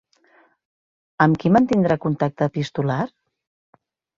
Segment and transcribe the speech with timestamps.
[1.27, 2.99] Amb qui mantindrà contacte epistolar?